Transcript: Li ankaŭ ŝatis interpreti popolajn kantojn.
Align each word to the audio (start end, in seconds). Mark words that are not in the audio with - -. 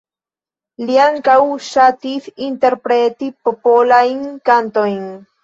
Li 0.85 0.95
ankaŭ 1.03 1.35
ŝatis 1.65 2.31
interpreti 2.47 3.31
popolajn 3.51 4.27
kantojn. 4.51 5.07